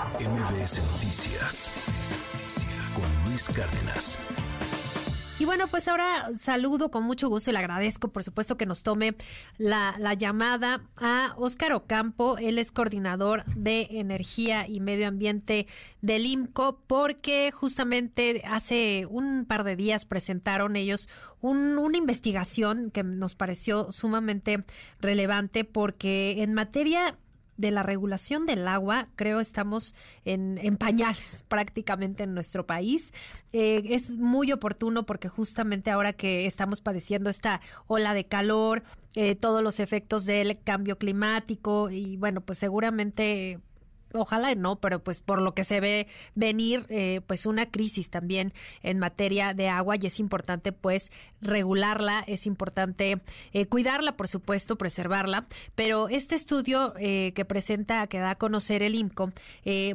MBS 0.00 0.80
Noticias 0.92 1.70
con 2.94 3.28
Luis 3.28 3.48
Cárdenas. 3.50 4.18
Y 5.38 5.44
bueno, 5.44 5.68
pues 5.68 5.88
ahora 5.88 6.30
saludo 6.38 6.90
con 6.90 7.04
mucho 7.04 7.28
gusto 7.28 7.50
y 7.50 7.52
le 7.52 7.58
agradezco, 7.58 8.08
por 8.08 8.24
supuesto, 8.24 8.56
que 8.56 8.64
nos 8.64 8.82
tome 8.82 9.14
la, 9.58 9.94
llamada 10.14 10.82
a 10.96 11.34
Óscar 11.36 11.74
Ocampo. 11.74 12.38
Él 12.38 12.58
es 12.58 12.72
coordinador 12.72 13.44
de 13.54 13.88
Energía 13.90 14.66
y 14.66 14.80
Medio 14.80 15.06
Ambiente 15.06 15.66
del 16.00 16.24
IMCO, 16.24 16.80
porque 16.86 17.50
justamente 17.52 18.42
hace 18.46 19.06
un 19.08 19.44
par 19.44 19.64
de 19.64 19.76
días 19.76 20.06
presentaron 20.06 20.76
ellos 20.76 21.10
una 21.42 21.98
investigación 21.98 22.90
que 22.90 23.02
nos 23.02 23.34
pareció 23.34 23.92
sumamente 23.92 24.64
relevante, 25.00 25.64
porque 25.64 26.42
en 26.42 26.54
materia 26.54 27.18
de 27.60 27.70
la 27.70 27.82
regulación 27.82 28.46
del 28.46 28.66
agua, 28.66 29.08
creo 29.16 29.40
estamos 29.40 29.94
en, 30.24 30.58
pañales 30.76 31.44
prácticamente 31.48 32.22
en 32.22 32.34
nuestro 32.34 32.66
país. 32.66 33.12
Eh, 33.52 33.82
es 33.90 34.16
muy 34.16 34.52
oportuno 34.52 35.06
porque 35.06 35.28
justamente 35.28 35.90
ahora 35.90 36.12
que 36.12 36.46
estamos 36.46 36.80
padeciendo 36.80 37.30
esta 37.30 37.60
ola 37.86 38.14
de 38.14 38.24
calor, 38.24 38.82
eh, 39.14 39.34
todos 39.34 39.62
los 39.62 39.80
efectos 39.80 40.24
del 40.24 40.60
cambio 40.62 40.98
climático 40.98 41.90
y 41.90 42.16
bueno, 42.16 42.40
pues 42.40 42.58
seguramente 42.58 43.60
ojalá 44.12 44.54
no, 44.54 44.76
pero 44.76 45.02
pues 45.02 45.20
por 45.20 45.40
lo 45.40 45.54
que 45.54 45.64
se 45.64 45.80
ve 45.80 46.06
venir, 46.34 46.86
eh, 46.88 47.20
pues 47.26 47.46
una 47.46 47.70
crisis 47.70 48.10
también 48.10 48.52
en 48.82 48.98
materia 48.98 49.54
de 49.54 49.68
agua 49.68 49.96
y 50.00 50.06
es 50.06 50.20
importante 50.20 50.72
pues 50.72 51.12
regularla, 51.40 52.24
es 52.26 52.46
importante 52.46 53.20
eh, 53.52 53.66
cuidarla, 53.66 54.16
por 54.16 54.28
supuesto, 54.28 54.76
preservarla, 54.76 55.46
pero 55.74 56.08
este 56.08 56.34
estudio 56.34 56.94
eh, 56.98 57.32
que 57.34 57.44
presenta, 57.44 58.06
que 58.06 58.18
da 58.18 58.30
a 58.30 58.38
conocer 58.38 58.82
el 58.82 58.94
IMCO, 58.94 59.32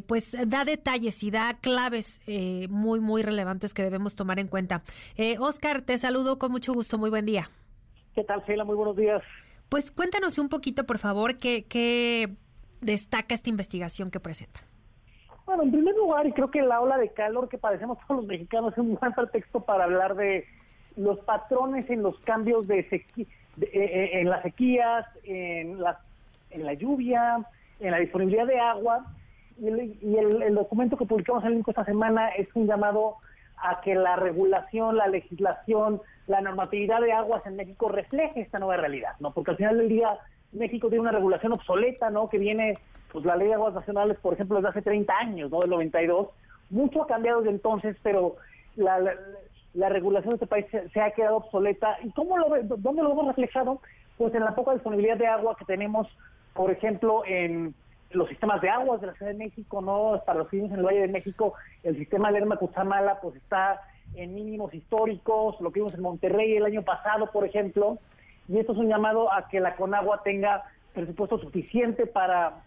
pues 0.08 0.36
da 0.48 0.66
detalles 0.66 1.24
y 1.24 1.32
da 1.32 1.58
claves 1.60 2.22
muy, 2.70 3.00
muy 3.00 3.24
relevantes 3.24 3.74
que 3.74 3.84
debemos 3.84 4.16
tomar 4.16 4.40
en 4.40 4.48
cuenta. 4.48 4.84
Oscar, 5.40 5.82
te 5.82 5.98
saludo 5.98 6.40
con 6.40 6.52
mucho 6.52 6.74
gusto, 6.74 6.98
muy 6.98 7.10
buen 7.10 7.26
día. 7.26 7.50
¿Qué 8.14 8.24
tal, 8.24 8.44
Sheila? 8.46 8.64
Muy 8.64 8.76
buenos 8.76 8.96
días. 8.96 9.22
Pues 9.70 9.92
cuéntanos 9.92 10.38
un 10.38 10.50
poquito, 10.50 10.86
por 10.86 11.00
favor, 11.00 11.38
qué, 11.38 11.66
qué 11.66 12.36
destaca 12.86 13.36
esta 13.36 13.50
investigación 13.50 14.12
que 14.12 14.20
presenta? 14.20 14.62
Bueno, 15.46 15.64
en 15.64 15.72
primer 15.72 15.96
lugar, 15.96 16.26
y 16.26 16.32
creo 16.32 16.50
que 16.50 16.62
la 16.62 16.82
ola 16.82 16.98
de 16.98 17.10
calor 17.10 17.50
que 17.50 17.58
padecemos 17.58 17.98
todos 18.08 18.22
los 18.22 18.28
mexicanos 18.28 18.74
es 18.74 18.80
un 18.80 18.96
buen 18.96 19.14
pretexto 19.14 19.60
para 19.60 19.84
hablar 19.84 20.16
de 20.16 20.46
los 20.96 21.20
patrones 21.20 21.90
en 21.90 22.02
los 22.02 22.20
cambios 22.22 22.68
de, 22.68 22.88
sequía, 22.90 23.26
eh, 23.62 23.70
eh, 23.74 24.10
en 24.22 24.30
las 24.30 24.42
sequías, 24.42 25.06
en 25.24 25.80
la, 25.82 26.74
lluvia, 26.74 27.46
en 27.80 27.92
la 27.92 28.00
disponibilidad 28.00 28.48
de 28.48 28.60
agua. 28.60 29.06
Y, 29.60 29.68
el, 29.68 30.56
documento 30.56 30.98
que 30.98 31.06
publicamos 31.06 31.44
en 31.46 31.54
el 31.54 31.64
esta 31.66 31.86
semana 31.86 32.30
es 32.30 32.48
un 32.56 32.66
llamado 32.66 33.18
a 33.58 33.82
que 33.82 33.94
la 33.94 34.16
regulación, 34.16 34.98
la 34.98 35.08
legislación, 35.08 36.02
la 36.28 36.42
normatividad 36.42 37.02
de 37.02 37.12
aguas 37.12 37.46
en 37.46 37.56
México 37.56 37.88
refleje 37.88 38.42
esta 38.42 38.58
nueva 38.58 38.78
realidad, 38.78 39.16
¿no? 39.20 39.32
Porque 39.32 39.52
al 39.52 39.58
final 39.58 39.78
del 39.78 39.90
día 39.90 40.08
México 40.56 40.90
tiene 40.90 41.02
una 41.02 41.12
regulación 41.12 41.54
obsoleta, 41.54 42.10
¿no? 42.10 42.30
Que 42.30 42.38
viene, 42.38 42.78
pues 43.12 43.26
la 43.26 43.36
ley 43.36 43.48
de 43.48 43.54
aguas 43.54 43.74
nacionales, 43.74 44.18
por 44.20 44.34
ejemplo, 44.34 44.58
desde 44.58 44.70
hace 44.70 44.82
30 44.82 45.14
años, 45.18 45.52
¿no? 45.52 45.60
Del 45.60 45.70
92. 45.70 46.30
Mucho 46.70 47.04
ha 47.04 47.08
cambiado 47.08 47.40
desde 47.40 47.52
entonces, 47.52 47.96
pero 48.02 48.36
la, 48.76 49.00
la, 49.74 49.90
regulación 49.90 50.32
de 50.32 50.36
este 50.36 50.48
país 50.48 50.66
se, 50.94 51.02
ha 51.02 51.12
quedado 51.12 51.38
obsoleta. 51.38 51.98
¿Y 52.04 52.12
cómo 52.12 52.38
lo 52.38 52.48
dónde 52.78 53.04
lo 53.04 53.12
hemos 53.12 53.28
reflejado? 53.28 53.82
Pues 54.18 54.34
en 54.34 54.44
la 54.44 54.56
poca 54.56 54.74
disponibilidad 54.74 55.18
de 55.18 55.28
agua 55.28 55.56
que 55.58 55.66
tenemos, 55.66 56.08
por 56.54 56.72
ejemplo, 56.72 57.24
en 57.26 57.76
los 58.12 58.30
sistemas 58.30 58.62
de 58.62 58.70
aguas 58.70 59.02
de 59.02 59.08
la 59.08 59.14
Ciudad 59.14 59.32
de 59.32 59.38
México, 59.38 59.82
¿no? 59.82 60.22
Para 60.26 60.40
los 60.40 60.50
que 60.50 60.60
en 60.60 60.72
el 60.72 60.84
Valle 60.84 61.02
de 61.02 61.08
México, 61.08 61.54
el 61.84 61.98
sistema 61.98 62.32
Lerma 62.32 62.58
Cuchamala, 62.58 63.20
pues 63.22 63.36
está 63.36 63.82
en 64.16 64.34
mínimos 64.34 64.74
históricos, 64.74 65.60
lo 65.60 65.72
que 65.72 65.80
vimos 65.80 65.94
en 65.94 66.02
Monterrey 66.02 66.56
el 66.56 66.66
año 66.66 66.84
pasado, 66.84 67.30
por 67.32 67.46
ejemplo, 67.46 68.00
y 68.48 68.60
esto 68.60 68.74
es 68.74 68.78
un 68.78 68.88
llamado 68.88 69.32
a 69.34 69.48
que 69.48 69.60
la 69.60 69.76
Conagua 69.76 70.22
tenga 70.24 70.64
presupuesto 70.94 71.40
suficiente 71.40 72.06
para, 72.06 72.64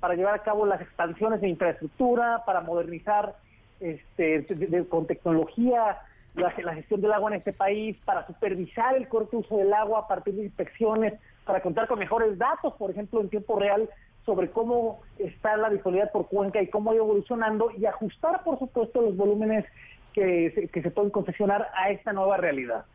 para 0.00 0.14
llevar 0.14 0.34
a 0.34 0.42
cabo 0.42 0.66
las 0.66 0.80
expansiones 0.80 1.40
de 1.40 1.48
infraestructura, 1.48 2.42
para 2.44 2.60
modernizar 2.60 3.36
este, 3.80 4.44
con 4.88 5.06
tecnología 5.06 5.98
la, 6.34 6.50
gestión 6.50 7.00
del 7.00 7.12
agua 7.12 7.30
en 7.30 7.38
este 7.38 7.52
país, 7.52 7.96
para 8.04 8.26
supervisar 8.26 8.94
el 8.96 9.08
correcto 9.08 9.38
uso 9.38 9.56
del 9.56 9.72
agua 9.72 10.00
a 10.00 10.08
partir 10.08 10.34
de 10.34 10.44
inspecciones, 10.44 11.14
para 11.44 11.62
contar 11.62 11.86
con 11.86 11.98
mejores 11.98 12.36
datos, 12.36 12.74
por 12.74 12.90
ejemplo, 12.90 13.20
en 13.20 13.30
tiempo 13.30 13.58
real 13.58 13.88
sobre 14.26 14.50
cómo 14.50 15.00
está 15.18 15.56
la 15.56 15.70
disponibilidad 15.70 16.12
por 16.12 16.26
cuenca 16.26 16.60
y 16.60 16.68
cómo 16.68 16.90
ha 16.90 16.94
ido 16.94 17.04
evolucionando 17.04 17.70
y 17.70 17.86
ajustar, 17.86 18.42
por 18.42 18.58
supuesto, 18.58 19.00
los 19.00 19.16
volúmenes 19.16 19.64
que 20.12 20.70
se 20.72 20.90
pueden 20.90 21.10
concesionar 21.10 21.68
a 21.74 21.90
esta 21.90 22.12
nueva 22.12 22.38
realidad. 22.38 22.86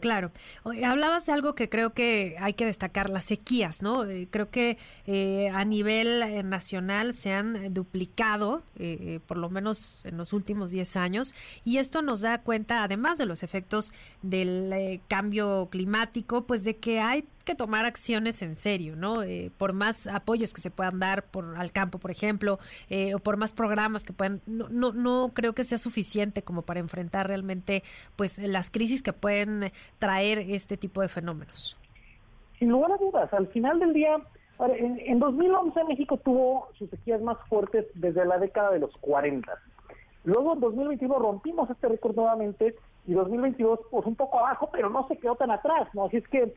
Claro. 0.00 0.32
Hablabas 0.64 1.26
de 1.26 1.32
algo 1.32 1.54
que 1.54 1.68
creo 1.68 1.92
que 1.92 2.36
hay 2.38 2.54
que 2.54 2.66
destacar, 2.66 3.10
las 3.10 3.24
sequías, 3.24 3.82
¿no? 3.82 4.04
Eh, 4.04 4.28
creo 4.30 4.50
que 4.50 4.78
eh, 5.06 5.50
a 5.50 5.64
nivel 5.64 6.22
eh, 6.22 6.42
nacional 6.42 7.14
se 7.14 7.32
han 7.32 7.72
duplicado, 7.72 8.62
por 9.26 9.36
lo 9.36 9.50
menos 9.50 10.04
en 10.04 10.16
los 10.16 10.32
últimos 10.32 10.70
10 10.70 10.96
años, 10.96 11.34
y 11.64 11.78
esto 11.78 12.02
nos 12.02 12.22
da 12.22 12.40
cuenta, 12.40 12.82
además 12.82 13.18
de 13.18 13.26
los 13.26 13.42
efectos 13.42 13.92
del 14.22 15.00
cambio 15.08 15.68
climático, 15.70 16.46
pues 16.46 16.64
de 16.64 16.76
que 16.76 17.00
hay 17.00 17.26
tomar 17.54 17.84
acciones 17.84 18.42
en 18.42 18.54
serio, 18.54 18.96
¿no? 18.96 19.22
Eh, 19.22 19.50
por 19.56 19.72
más 19.72 20.06
apoyos 20.06 20.54
que 20.54 20.60
se 20.60 20.70
puedan 20.70 20.98
dar 20.98 21.24
por 21.24 21.56
al 21.56 21.72
campo, 21.72 21.98
por 21.98 22.10
ejemplo, 22.10 22.58
eh, 22.88 23.14
o 23.14 23.18
por 23.18 23.36
más 23.36 23.52
programas 23.52 24.04
que 24.04 24.12
puedan, 24.12 24.40
no, 24.46 24.68
no, 24.68 24.92
no 24.92 25.32
creo 25.34 25.54
que 25.54 25.64
sea 25.64 25.78
suficiente 25.78 26.42
como 26.42 26.62
para 26.62 26.80
enfrentar 26.80 27.28
realmente, 27.28 27.82
pues, 28.16 28.38
las 28.38 28.70
crisis 28.70 29.02
que 29.02 29.12
pueden 29.12 29.70
traer 29.98 30.38
este 30.38 30.76
tipo 30.76 31.00
de 31.00 31.08
fenómenos. 31.08 31.78
Sin 32.58 32.68
lugar 32.68 32.92
a 32.92 32.96
dudas, 32.96 33.32
al 33.32 33.48
final 33.48 33.78
del 33.78 33.92
día, 33.92 34.16
en, 34.58 35.00
en 35.00 35.18
2011 35.18 35.84
México 35.84 36.18
tuvo 36.18 36.68
sus 36.78 36.90
sequías 36.90 37.20
más 37.22 37.38
fuertes 37.48 37.86
desde 37.94 38.24
la 38.24 38.38
década 38.38 38.70
de 38.70 38.80
los 38.80 38.94
40. 38.98 39.50
Luego 40.24 40.54
en 40.54 40.60
2021 40.60 41.18
rompimos 41.18 41.70
este 41.70 41.88
récord 41.88 42.14
nuevamente 42.14 42.74
y 43.10 43.14
2022 43.14 43.80
pues 43.90 44.06
un 44.06 44.14
poco 44.14 44.38
abajo, 44.38 44.70
pero 44.72 44.88
no 44.88 45.06
se 45.08 45.18
quedó 45.18 45.34
tan 45.34 45.50
atrás, 45.50 45.88
¿no? 45.94 46.04
Así 46.04 46.18
es 46.18 46.28
que 46.28 46.54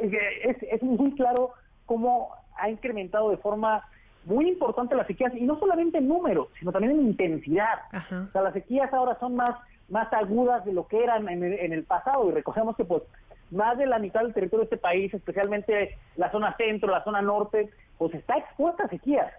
es, 0.00 0.56
es 0.62 0.82
muy 0.82 1.12
claro 1.16 1.50
cómo 1.84 2.30
ha 2.56 2.70
incrementado 2.70 3.30
de 3.30 3.36
forma 3.38 3.82
muy 4.24 4.48
importante 4.48 4.94
las 4.94 5.08
sequías, 5.08 5.34
y 5.34 5.42
no 5.42 5.58
solamente 5.58 5.98
en 5.98 6.06
números, 6.06 6.48
sino 6.58 6.70
también 6.70 6.92
en 6.92 7.06
intensidad. 7.06 7.78
O 7.92 8.30
sea, 8.32 8.42
las 8.42 8.54
sequías 8.54 8.92
ahora 8.92 9.18
son 9.18 9.34
más, 9.34 9.50
más 9.88 10.12
agudas 10.12 10.64
de 10.64 10.72
lo 10.72 10.86
que 10.86 11.02
eran 11.02 11.28
en 11.28 11.42
el, 11.42 11.52
en 11.54 11.72
el 11.72 11.82
pasado, 11.82 12.28
y 12.28 12.32
recogemos 12.32 12.76
que 12.76 12.84
pues 12.84 13.02
más 13.50 13.76
de 13.76 13.86
la 13.86 13.98
mitad 13.98 14.20
del 14.20 14.34
territorio 14.34 14.60
de 14.60 14.74
este 14.74 14.76
país, 14.76 15.12
especialmente 15.12 15.98
la 16.16 16.30
zona 16.30 16.56
centro, 16.56 16.90
la 16.90 17.02
zona 17.02 17.20
norte, 17.20 17.70
pues 17.98 18.14
está 18.14 18.36
expuesta 18.36 18.84
a 18.84 18.88
sequías. 18.88 19.32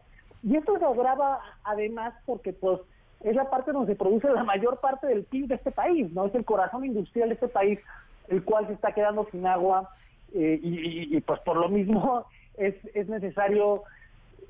Y 0.44 0.58
esto 0.58 0.78
se 0.78 0.86
agrava 0.86 1.40
además 1.64 2.14
porque 2.26 2.52
pues 2.52 2.80
es 3.22 3.36
la 3.36 3.50
parte 3.50 3.72
donde 3.72 3.94
se 3.94 3.98
produce 3.98 4.30
la 4.30 4.44
mayor 4.44 4.80
parte 4.80 5.08
del 5.08 5.24
PIB 5.24 5.48
de 5.48 5.56
este 5.56 5.72
país, 5.72 6.12
¿no? 6.14 6.26
Es 6.26 6.36
el 6.36 6.46
corazón 6.46 6.86
industrial 6.86 7.30
de 7.30 7.36
este 7.36 7.48
país, 7.48 7.80
el 8.28 8.44
cual 8.44 8.68
se 8.68 8.74
está 8.74 8.92
quedando 8.92 9.28
sin 9.32 9.48
agua 9.48 9.90
eh, 10.34 10.60
y, 10.62 11.20
pues 11.22 11.40
por 11.42 11.58
lo 11.58 11.70
mismo 11.70 12.26
es, 12.58 12.76
es 12.94 13.08
necesario 13.08 13.84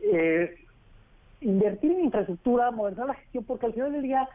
eh, 0.01 0.55
invertir 1.41 1.91
en 1.91 2.05
infraestructura, 2.05 2.71
modernizar 2.71 3.07
la 3.07 3.13
gestión, 3.13 3.43
porque 3.45 3.67
al 3.67 3.73
final 3.73 3.93
del 3.93 4.01
día 4.01 4.27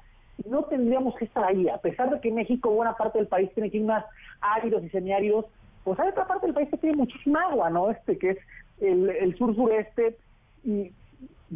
no 0.49 0.65
tendríamos 0.65 1.15
que 1.17 1.27
estar 1.27 1.45
ahí, 1.45 1.69
a 1.69 1.79
pesar 1.79 2.11
de 2.11 2.21
que 2.21 2.33
México, 2.33 2.71
buena 2.71 2.97
parte 2.97 3.19
del 3.19 3.29
país 3.29 3.51
tiene 3.55 3.71
climas 3.71 4.05
áridos 4.41 4.83
y 4.83 4.89
semiáridos, 4.89 5.47
pues 5.85 5.99
hay 5.99 6.09
otra 6.09 6.27
parte 6.27 6.47
del 6.47 6.55
país 6.55 6.71
que 6.71 6.79
tiene 6.79 6.97
muchísima 6.97 7.43
agua, 7.43 7.69
¿no? 7.71 7.91
Este 7.91 8.17
que 8.17 8.31
es 8.31 8.39
el, 8.81 9.11
el 9.11 9.37
sur-sureste 9.37 10.17
y 10.65 10.93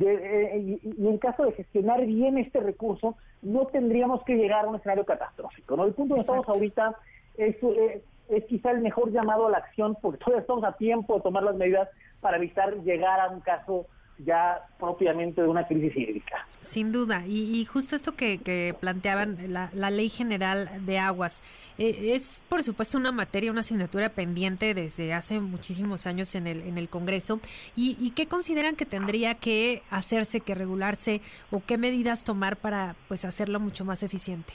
eh, 0.01 0.79
y, 0.83 1.07
en 1.07 1.19
caso 1.19 1.45
de 1.45 1.53
gestionar 1.53 2.05
bien 2.05 2.39
este 2.39 2.61
recurso, 2.61 3.17
no 3.43 3.67
tendríamos 3.67 4.23
que 4.25 4.37
llegar 4.37 4.65
a 4.65 4.69
un 4.69 4.77
escenario 4.77 5.05
catastrófico. 5.05 5.77
¿no? 5.77 5.85
El 5.85 5.95
punto 5.95 6.15
donde 6.15 6.23
estamos 6.23 6.49
ahorita 6.49 6.97
es, 7.37 7.57
eh, 7.63 8.03
es 8.29 8.45
quizá 8.45 8.73
el 8.73 8.81
mejor 8.81 9.11
llamado 9.11 9.47
a 9.47 9.51
la 9.51 9.59
acción, 9.59 9.97
porque 10.01 10.19
todavía 10.19 10.41
estamos 10.41 10.65
a 10.65 10.73
tiempo 10.73 11.15
de 11.17 11.21
tomar 11.23 11.43
las 11.43 11.57
medidas 11.57 11.89
para 12.21 12.37
evitar 12.37 12.75
llegar 12.83 13.21
a 13.21 13.31
un 13.31 13.41
caso 13.41 13.87
ya 14.19 14.67
propiamente 14.79 15.43
de 15.43 15.49
una 15.49 15.67
crisis 15.67 15.97
hídrica. 15.97 16.47
Sin 16.61 16.93
duda, 16.93 17.25
y, 17.27 17.65
justo 17.65 17.95
esto 17.97 18.17
que, 18.17 18.75
planteaban, 18.81 19.37
la, 19.49 19.91
Ley 19.91 20.09
General 20.09 20.69
de 20.85 20.99
Aguas, 20.99 21.43
eh, 21.79 22.15
es 22.15 22.43
por 22.49 22.63
supuesto 22.63 22.99
una 22.99 23.13
materia, 23.13 23.51
una 23.51 23.61
asignatura 23.61 24.09
pendiente 24.09 24.75
desde 24.75 25.13
hace 25.13 25.41
muchísimos 25.41 26.07
años 26.07 26.35
en 26.35 26.47
el, 26.47 26.63
en 26.63 26.79
el 26.79 26.89
Congreso, 26.89 27.41
y, 27.77 28.11
qué 28.17 28.27
consideran 28.27 28.77
que 28.77 28.87
tendría 28.87 29.35
que 29.35 29.83
hacerse, 29.91 30.41
que 30.41 30.55
regularse, 30.55 31.21
o 31.51 31.63
qué 31.67 31.79
medidas 31.79 32.25
tomar 32.25 32.57
para 32.57 32.97
pues 33.09 33.25
hacerlo 33.25 33.61
mucho 33.61 33.85
más 33.85 34.03
eficiente. 34.03 34.55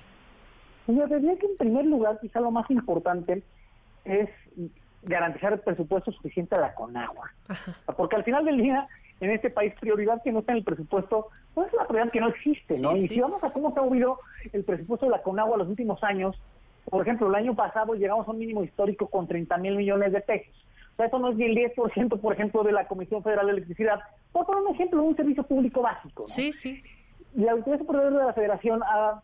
Yo 0.88 1.06
diría 1.08 1.38
que 1.38 1.46
en 1.46 1.58
primer 1.58 1.86
lugar, 1.86 2.20
quizá 2.22 2.40
lo 2.40 2.52
más 2.52 2.70
importante 2.72 3.44
es 4.04 4.30
garantizar 5.04 5.54
el 5.54 5.60
presupuesto 5.60 6.12
suficiente 6.12 6.56
a 6.56 6.62
la 6.62 6.74
Conagua. 6.74 7.32
Porque 7.98 8.16
al 8.16 8.24
final 8.24 8.46
del 8.46 8.58
día, 8.58 8.88
en 9.22 9.32
este 9.32 9.50
país, 9.50 9.74
prioridad 9.80 10.22
que 10.24 10.32
no 10.32 10.40
está 10.40 10.52
en 10.52 10.60
el 10.60 10.64
presupuesto, 10.64 11.28
pues 11.54 11.68
es 11.68 11.74
la 11.74 11.88
prioridad 11.88 12.12
que 12.12 12.20
no 12.20 12.30
existe, 12.30 12.82
¿no? 12.82 12.96
y 12.96 13.08
si 13.08 13.22
vamos 13.22 13.44
a 13.44 13.52
cómo 13.52 13.72
se 13.74 13.80
ha 13.80 13.84
movido 13.84 14.20
el 14.52 14.64
presupuesto 14.64 15.06
de 15.06 15.12
la 15.12 15.22
CONAGUA 15.22 15.58
los 15.58 15.68
últimos 15.68 16.04
años, 16.04 16.36
por 16.90 17.04
ejemplo, 17.04 17.30
el 17.30 17.36
año 17.36 17.56
pasado 17.56 17.94
llegamos 17.94 18.28
a 18.28 18.32
un 18.32 18.40
mínimo 18.40 18.64
histórico 18.64 19.08
con 19.08 19.28
30 19.28 19.56
mil 19.58 19.76
millones 19.76 20.12
de 20.12 20.22
pesos. 20.22 20.54
O 20.94 20.96
sea, 20.98 21.06
eso 21.06 21.20
no 21.20 21.30
es 21.30 21.38
ni 21.38 21.46
el 21.46 21.56
10%, 21.56 22.20
por 22.20 22.34
ejemplo, 22.34 22.64
de 22.64 22.72
la 22.72 22.88
Comisión 22.88 23.24
Federal 23.24 23.46
de 23.46 23.54
Electricidad. 23.54 24.00
Por 24.32 24.46
poner 24.46 24.64
un 24.64 24.76
ejemplo, 24.76 25.04
un 25.04 25.16
servicio 25.16 25.44
público 25.44 25.82
básico. 25.82 26.24
¿no? 26.24 26.28
Sí, 26.28 26.52
sí. 26.52 26.82
La 27.36 27.54
Autoridad 27.54 27.80
Superior 27.80 28.12
de 28.12 28.26
la 28.26 28.34
Federación 28.34 28.82
ha, 28.84 29.22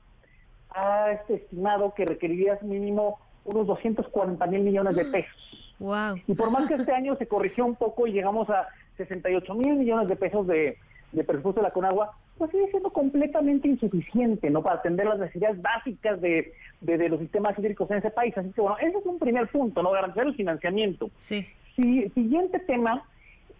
ha 0.70 1.12
este, 1.12 1.36
estimado 1.36 1.94
que 1.94 2.06
requeriría 2.06 2.58
mínimo 2.62 3.20
unos 3.44 3.68
240 3.68 4.46
mil 4.48 4.62
millones 4.62 4.96
de 4.96 5.06
pesos. 5.06 5.76
Wow. 5.80 6.16
Y 6.26 6.34
por 6.36 6.52
más 6.52 6.68
que 6.68 6.76
este 6.76 6.94
año 6.94 7.16
se 7.18 7.28
corrigió 7.28 7.66
un 7.66 7.76
poco 7.76 8.08
y 8.08 8.14
llegamos 8.14 8.50
a 8.50 8.68
68 8.98 9.54
mil 9.56 9.76
millones 9.76 10.08
de 10.08 10.16
pesos 10.16 10.46
de, 10.48 10.78
de 11.12 11.24
presupuesto 11.24 11.62
de 11.62 11.68
la 11.68 11.74
Conagua, 11.74 12.12
pues 12.38 12.52
sigue 12.52 12.70
siendo 12.70 12.92
completamente 12.92 13.68
insuficiente, 13.68 14.50
¿no? 14.50 14.62
Para 14.62 14.78
atender 14.78 15.08
las 15.08 15.20
necesidades 15.20 15.62
básicas 15.62 16.22
de, 16.22 16.54
de, 16.82 17.10
los 17.10 17.20
sistemas 17.20 17.58
hídricos 17.58 17.90
en 17.92 17.98
ese 17.98 18.12
país. 18.12 18.38
Así 18.38 18.52
que, 18.52 18.62
bueno, 18.62 18.78
ese 18.80 18.98
es 18.98 19.06
un 19.06 19.18
primer 19.18 19.48
punto, 19.48 19.82
¿no? 19.82 19.92
Garantizar 19.92 20.28
el 20.28 20.36
financiamiento. 20.36 21.10
Sí. 21.16 21.48
Si, 21.76 22.10
siguiente 22.10 22.60
tema 22.60 23.04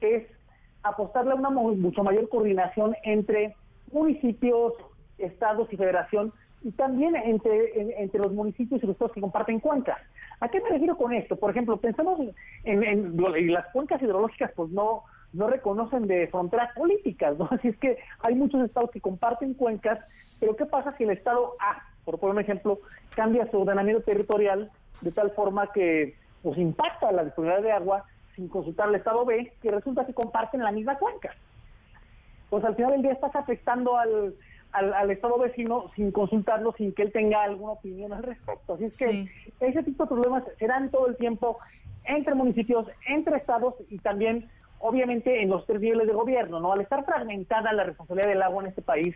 es 0.02 0.24
apostarle 0.84 1.32
a 1.32 1.36
una 1.36 1.50
mucho 1.50 2.04
mayor 2.04 2.30
coordinación 2.30 2.96
entre 3.04 3.56
municipios, 3.92 4.74
estados 5.18 5.72
y 5.72 5.78
federación, 5.78 6.32
y 6.64 6.72
también 6.72 7.16
entre, 7.16 8.02
entre 8.02 8.20
los 8.20 8.34
municipios 8.34 8.82
y 8.82 8.86
los 8.86 8.94
estados 8.94 9.14
que 9.14 9.22
comparten 9.22 9.60
cuencas. 9.60 10.00
¿A 10.40 10.50
qué 10.50 10.62
me 10.62 10.70
refiero 10.70 10.98
con 10.98 11.14
esto? 11.14 11.36
Por 11.36 11.52
ejemplo, 11.52 11.78
pensamos 11.78 12.20
en, 12.64 12.84
en, 12.84 13.18
las 13.52 13.68
cuencas 13.72 14.02
hidrológicas, 14.02 14.52
pues 14.56 14.70
no 14.70 15.04
no 15.34 15.48
reconocen 15.48 16.08
de 16.08 16.28
fronteras 16.28 16.74
políticas, 16.74 17.38
¿no? 17.38 17.48
Así 17.52 17.70
es 17.70 17.78
que 17.78 17.98
hay 18.20 18.36
muchos 18.36 18.64
estados 18.64 18.92
que 18.92 19.02
comparten 19.02 19.54
cuencas, 19.54 20.00
pero 20.40 20.56
¿qué 20.56 20.66
pasa 20.66 20.96
si 20.98 21.04
el 21.04 21.12
estado 21.12 21.56
A, 21.60 21.84
por 22.06 22.20
poner 22.20 22.36
un 22.36 22.42
ejemplo, 22.42 22.80
cambia 23.16 23.50
su 23.52 23.60
ordenamiento 23.60 24.04
territorial 24.04 24.72
de 25.02 25.12
tal 25.12 25.32
forma 25.32 25.72
que 25.72 26.16
pues 26.42 26.58
impacta 26.58 27.12
la 27.12 27.26
disponibilidad 27.26 27.64
de 27.64 27.72
agua 27.72 28.06
sin 28.36 28.48
consultar 28.48 28.88
al 28.88 28.96
estado 28.96 29.26
B, 29.26 29.52
que 29.62 29.70
resulta 29.70 30.06
que 30.06 30.14
comparten 30.14 30.64
la 30.64 30.72
misma 30.72 30.98
cuenca? 30.98 31.36
Pues 32.50 32.64
al 32.64 32.76
final 32.76 32.92
del 32.92 33.02
día 33.02 33.12
estás 33.12 33.36
afectando 33.36 33.98
al, 33.98 34.36
al, 34.72 35.12
estado 35.12 35.40
vecino 35.40 35.92
sin 35.96 36.12
consultarlo, 36.12 36.74
sin 36.78 36.94
que 36.94 37.04
él 37.04 37.12
tenga 37.12 37.44
alguna 37.44 37.74
opinión 37.74 38.14
al 38.14 38.24
respecto. 38.24 38.76
Así 38.76 38.86
es 38.86 38.98
que 38.98 39.28
ese 39.60 39.84
tipo 39.84 40.04
de 40.04 40.10
problemas 40.10 40.44
serán 40.60 40.92
todo 40.92 41.08
el 41.08 41.18
tiempo 41.18 41.58
entre 42.06 42.36
municipios, 42.36 42.88
entre 43.08 43.38
estados 43.38 43.76
y 43.90 43.98
también 44.00 44.50
obviamente 44.80 45.42
en 45.42 45.50
los 45.50 45.66
tres 45.66 45.82
niveles 45.82 46.08
de 46.08 46.14
gobierno, 46.14 46.60
¿no? 46.60 46.74
Al 46.74 46.82
estar 46.82 47.06
fragmentada 47.06 47.74
la 47.74 47.84
responsabilidad 47.84 48.30
del 48.30 48.42
agua 48.42 48.64
en 48.64 48.70
este 48.70 48.82
país, 48.82 49.16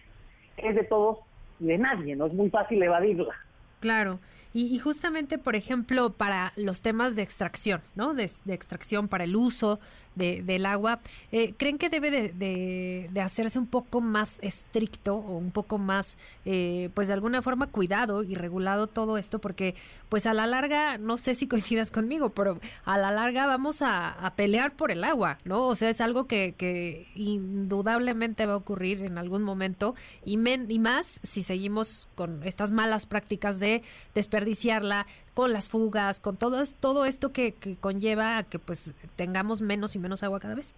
es 0.57 0.75
de 0.75 0.83
todos 0.83 1.19
y 1.59 1.65
de 1.65 1.77
nadie, 1.77 2.15
¿no? 2.15 2.25
Es 2.25 2.33
muy 2.33 2.49
fácil 2.49 2.81
evadirla. 2.81 3.35
Claro. 3.81 4.19
Y, 4.53 4.79
justamente, 4.79 5.37
por 5.37 5.55
ejemplo, 5.55 6.11
para 6.11 6.51
los 6.57 6.81
temas 6.81 7.15
de 7.15 7.21
extracción, 7.21 7.81
¿no? 7.95 8.13
De, 8.13 8.29
extracción 8.47 9.07
para 9.07 9.23
el 9.23 9.37
uso 9.37 9.79
de, 10.15 10.43
del 10.43 10.65
agua, 10.65 10.99
eh, 11.31 11.53
¿creen 11.55 11.77
que 11.77 11.89
debe 11.89 12.11
de, 12.11 13.07
de, 13.09 13.21
hacerse 13.21 13.57
un 13.57 13.67
poco 13.67 14.01
más 14.01 14.39
estricto 14.41 15.15
o 15.15 15.37
un 15.37 15.51
poco 15.51 15.77
más, 15.77 16.17
eh, 16.43 16.89
pues 16.93 17.07
de 17.07 17.13
alguna 17.13 17.41
forma 17.41 17.67
cuidado 17.67 18.23
y 18.23 18.35
regulado 18.35 18.87
todo 18.87 19.17
esto? 19.17 19.39
Porque, 19.39 19.75
pues 20.09 20.25
a 20.25 20.33
la 20.33 20.45
larga, 20.47 20.97
no 20.97 21.15
sé 21.15 21.33
si 21.33 21.47
coincidas 21.47 21.89
conmigo, 21.89 22.31
pero 22.31 22.59
a 22.83 22.97
la 22.97 23.09
larga 23.09 23.45
vamos 23.45 23.81
a, 23.81 24.09
a 24.09 24.35
pelear 24.35 24.75
por 24.75 24.91
el 24.91 25.05
agua, 25.05 25.37
¿no? 25.45 25.65
O 25.67 25.75
sea, 25.75 25.89
es 25.89 26.01
algo 26.01 26.27
que, 26.27 26.55
que 26.57 27.07
indudablemente 27.15 28.45
va 28.45 28.53
a 28.53 28.57
ocurrir 28.57 29.01
en 29.05 29.17
algún 29.17 29.43
momento 29.43 29.95
y, 30.25 30.35
men, 30.35 30.69
y 30.69 30.79
más 30.79 31.21
si 31.23 31.41
seguimos 31.41 32.09
con 32.15 32.43
estas 32.43 32.71
malas 32.71 33.05
prácticas 33.05 33.61
de 33.61 33.70
desperdiciar 33.79 34.81
desperdiciarla 34.81 35.07
con 35.33 35.53
las 35.53 35.67
fugas, 35.67 36.19
con 36.19 36.35
todo, 36.37 36.61
todo 36.79 37.05
esto 37.05 37.31
que, 37.31 37.53
conlleva 37.79 38.37
a 38.37 38.43
que 38.43 38.59
pues 38.59 38.93
tengamos 39.15 39.61
menos 39.61 39.95
y 39.95 39.99
menos 39.99 40.23
agua 40.23 40.39
cada 40.39 40.55
vez. 40.55 40.75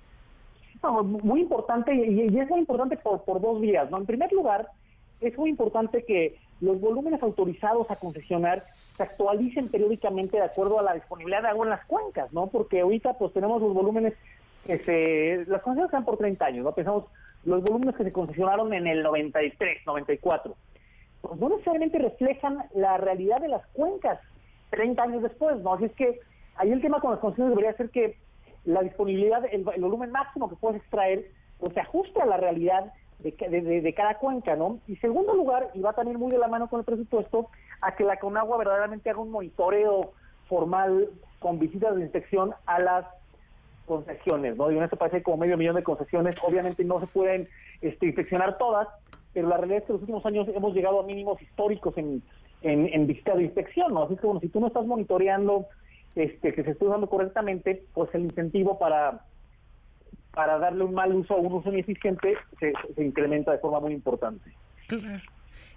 muy 1.03 1.41
importante 1.41 1.93
y, 1.93 2.25
es 2.25 2.49
muy 2.49 2.59
importante 2.59 2.97
por, 2.97 3.23
por 3.23 3.41
dos 3.41 3.59
vías. 3.61 3.89
¿no? 3.89 3.97
En 3.97 4.05
primer 4.05 4.31
lugar, 4.31 4.67
es 5.21 5.37
muy 5.37 5.49
importante 5.49 6.03
que 6.05 6.37
los 6.61 6.79
volúmenes 6.79 7.21
autorizados 7.21 7.89
a 7.91 7.95
concesionar 7.95 8.59
se 8.59 9.03
actualicen 9.03 9.69
periódicamente 9.69 10.37
de 10.37 10.43
acuerdo 10.43 10.79
a 10.79 10.83
la 10.83 10.93
disponibilidad 10.93 11.41
de 11.41 11.49
agua 11.49 11.65
en 11.65 11.71
las 11.71 11.85
cuencas, 11.85 12.31
¿no? 12.31 12.47
Porque 12.47 12.81
ahorita 12.81 13.13
pues 13.17 13.33
tenemos 13.33 13.61
los 13.61 13.73
volúmenes 13.73 14.13
que 14.65 14.77
se... 14.79 15.45
Las 15.49 15.61
concesiones 15.61 15.85
están 15.85 16.05
por 16.05 16.17
30 16.17 16.45
años, 16.45 16.63
¿no? 16.63 16.71
Pensamos 16.71 17.05
los 17.43 17.61
volúmenes 17.63 17.95
que 17.95 18.03
se 18.03 18.13
concesionaron 18.13 18.73
en 18.73 18.87
el 18.87 19.03
93, 19.03 19.85
94 19.85 20.55
pues 21.23 21.39
no 21.39 21.49
necesariamente 21.49 21.99
reflejan 21.99 22.65
la 22.75 22.97
realidad 22.97 23.37
de 23.37 23.47
las 23.47 23.65
cuencas 23.67 24.19
30 24.71 25.01
años 25.01 25.23
después, 25.23 25.57
¿no? 25.61 25.73
Así 25.73 25.85
es 25.85 25.93
que 25.93 26.19
ahí 26.55 26.71
el 26.71 26.81
tema 26.81 26.99
con 26.99 27.11
las 27.11 27.19
concesiones 27.21 27.55
debería 27.55 27.77
ser 27.77 27.89
que 27.89 28.17
la 28.65 28.81
disponibilidad, 28.81 29.41
el, 29.49 29.63
volumen 29.63 30.11
máximo 30.11 30.49
que 30.49 30.57
puedes 30.57 30.81
extraer, 30.81 31.31
pues 31.59 31.73
se 31.73 31.79
ajuste 31.79 32.21
a 32.21 32.25
la 32.25 32.37
realidad 32.37 32.91
de, 33.19 33.31
de, 33.31 33.93
cada 33.93 34.15
cuenca, 34.15 34.57
¿no? 34.57 34.79
Y 34.85 34.97
segundo 34.97 35.33
lugar, 35.33 35.69
y 35.73 35.79
va 35.79 35.93
también 35.93 36.19
muy 36.19 36.29
de 36.29 36.37
la 36.37 36.49
mano 36.49 36.67
con 36.67 36.79
el 36.79 36.85
presupuesto, 36.85 37.47
a 37.79 37.95
que 37.95 38.03
la 38.03 38.17
Conagua 38.17 38.57
verdaderamente 38.57 39.09
haga 39.09 39.21
un 39.21 39.31
monitoreo 39.31 40.11
formal 40.49 41.09
con 41.39 41.57
visitas 41.57 41.95
de 41.95 42.01
inspección 42.01 42.53
a 42.65 42.79
las 42.79 43.05
concesiones, 43.85 44.57
¿no? 44.57 44.71
Y 44.71 44.77
en 44.77 44.83
este 44.83 44.97
país 44.97 45.23
como 45.23 45.37
medio 45.37 45.57
millón 45.57 45.75
de 45.75 45.83
concesiones, 45.83 46.35
obviamente 46.41 46.83
no 46.83 46.99
se 46.99 47.07
pueden 47.07 47.47
este, 47.81 48.07
inspeccionar 48.07 48.57
todas, 48.57 48.89
pero 49.33 49.47
la 49.47 49.57
realidad 49.57 49.80
es 49.80 49.85
que 49.85 49.91
en 49.91 49.95
los 49.95 50.01
últimos 50.01 50.25
años 50.25 50.47
hemos 50.53 50.74
llegado 50.74 51.00
a 51.00 51.03
mínimos 51.03 51.41
históricos 51.41 51.97
en, 51.97 52.21
en, 52.62 53.07
visita 53.07 53.35
de 53.35 53.44
inspección, 53.44 53.94
¿no? 53.94 54.03
Así 54.03 54.15
que, 54.15 54.25
bueno, 54.25 54.39
si 54.39 54.50
tú 54.50 54.59
no 54.59 54.68
estás 54.68 54.85
monitoreando 54.85 55.65
este, 56.15 56.53
que 56.53 56.63
se 56.63 56.71
esté 56.71 56.85
usando 56.85 57.09
correctamente, 57.09 57.83
pues 57.94 58.13
el 58.13 58.24
incentivo 58.24 58.77
para 58.77 59.25
para 60.33 60.57
darle 60.57 60.83
un 60.83 60.94
mal 60.94 61.13
uso 61.13 61.35
o 61.35 61.41
un 61.41 61.53
uso 61.53 61.69
ineficiente 61.69 62.35
se, 62.59 62.74
se 62.95 63.03
incrementa 63.03 63.51
de 63.51 63.59
forma 63.59 63.80
muy 63.80 63.94
importante. 63.94 64.51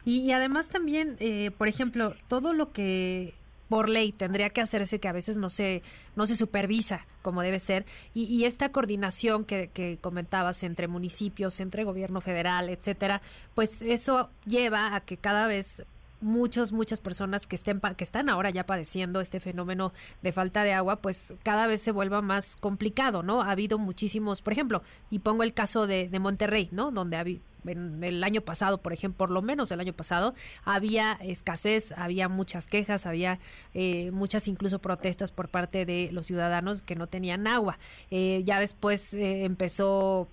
Y, 0.05 0.31
además 0.33 0.69
también, 0.69 1.17
eh, 1.21 1.51
por 1.59 1.69
ejemplo, 1.69 2.15
todo 2.29 2.53
lo 2.53 2.73
que 2.73 3.35
por 3.69 3.89
ley 3.89 4.13
tendría 4.13 4.51
que 4.51 4.61
hacerse 4.61 5.01
que 5.01 5.09
a 5.09 5.13
veces 5.13 5.37
no 5.37 5.49
se 5.49 5.83
no 6.15 6.27
se 6.27 6.37
supervisa 6.37 7.07
como 7.23 7.43
debe 7.43 7.59
ser. 7.59 7.87
Y, 8.15 8.25
y 8.25 8.45
esta 8.45 8.71
coordinación 8.71 9.45
que, 9.45 9.69
que, 9.69 9.99
comentabas 10.01 10.63
entre 10.63 10.89
municipios 10.89 11.61
entre 11.61 11.85
gobierno 11.85 12.21
federal 12.21 12.69
etcétera 12.69 13.23
pues 13.55 13.83
eso 13.83 14.31
lleva 14.45 14.95
a 14.95 15.01
que 15.01 15.17
cada 15.17 15.47
vez 15.47 15.83
muchos 16.21 16.73
muchas 16.73 17.01
personas 17.01 17.47
que 17.47 17.57
estén 17.57 17.81
que 17.97 18.05
están 18.05 18.29
ahora 18.29 18.51
ya 18.51 18.65
padeciendo 18.67 19.21
este 19.21 19.41
fenómeno 19.41 19.93
de 20.23 20.33
falta 20.33 20.63
de 20.63 20.73
agua 20.73 20.97
pues 20.97 21.35
cada 21.43 21.67
vez 21.67 21.83
se 21.83 21.93
vuelva 21.93 22.23
más 22.23 22.57
complicado 22.57 23.23
no 23.23 23.43
ha 23.43 23.51
habido 23.51 23.79
muchísimos 23.79 24.43
por 24.43 24.53
ejemplo 24.53 24.83
y 25.11 25.19
pongo 25.19 25.43
el 25.43 25.53
caso 25.53 25.87
de, 25.87 26.09
de 26.09 26.19
Monterrey 26.19 26.69
no 26.73 26.91
donde 26.91 27.17
ha 27.17 27.21
habido 27.21 27.43
en 27.69 28.03
el 28.05 28.23
año 28.25 28.41
pasado, 28.41 28.79
por 28.79 28.93
ejemplo, 28.93 29.17
por 29.17 29.31
lo 29.31 29.43
menos 29.43 29.71
el 29.71 29.81
año 29.81 29.93
pasado, 29.93 30.35
había 30.65 31.13
escasez, 31.23 31.93
había 31.93 32.29
muchas 32.29 32.69
quejas, 32.69 33.07
había 33.07 33.39
eh, 33.75 34.11
muchas 34.11 34.49
incluso 34.49 34.79
protestas 34.79 35.33
por 35.33 35.49
parte 35.49 35.87
de 35.87 36.11
los 36.13 36.27
ciudadanos 36.27 36.83
que 36.83 36.97
no 36.97 37.07
tenían 37.07 37.47
agua. 37.47 37.79
Eh, 38.11 38.43
ya 38.45 38.61
después 38.61 39.15
eh, 39.15 39.45
empezó 39.45 40.29